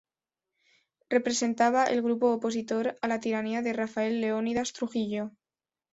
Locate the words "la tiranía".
3.07-3.61